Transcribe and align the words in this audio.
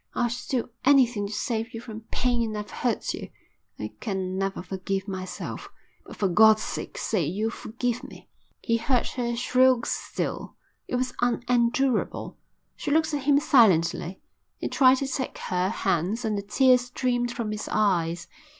I'd 0.15 0.33
do 0.49 0.71
anything 0.83 1.27
to 1.27 1.31
save 1.31 1.75
you 1.75 1.79
from 1.79 2.05
pain 2.09 2.41
and 2.41 2.57
I've 2.57 2.71
hurt 2.71 3.13
you. 3.13 3.29
I 3.77 3.93
can 3.99 4.35
never 4.35 4.63
forgive 4.63 5.07
myself, 5.07 5.69
but 6.03 6.15
for 6.15 6.27
God's 6.27 6.63
sake 6.63 6.97
say 6.97 7.23
you 7.27 7.51
forgive 7.51 8.03
me." 8.03 8.27
He 8.63 8.77
heard 8.77 9.05
her 9.09 9.35
shrieks 9.35 9.91
still. 9.91 10.55
It 10.87 10.95
was 10.95 11.13
unendurable. 11.21 12.35
She 12.75 12.89
looked 12.89 13.13
at 13.13 13.25
him 13.25 13.39
silently. 13.39 14.19
He 14.57 14.69
tried 14.69 14.97
to 14.97 15.07
take 15.07 15.37
her 15.37 15.69
hands 15.69 16.25
and 16.25 16.35
the 16.35 16.41
tears 16.41 16.81
streamed 16.81 17.29
from 17.31 17.51
his 17.51 17.69
eyes. 17.71 18.27